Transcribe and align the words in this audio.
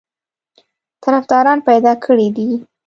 طرفداران 1.03 1.59
پیدا 1.67 1.93
کړي 2.05 2.27
دي. 2.35 2.49